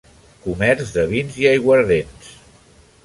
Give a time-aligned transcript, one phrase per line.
[0.45, 2.33] Comerç de vins i aiguardents.